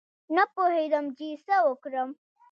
نه 0.35 0.43
پوهېدم 0.53 1.05
چې 1.17 1.27
څه 1.45 1.55
وکړم. 1.67 2.09